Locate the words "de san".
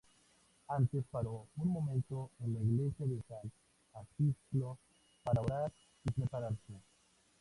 3.05-3.51